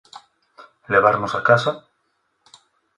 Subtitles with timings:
[0.93, 1.71] Levarnos a casa?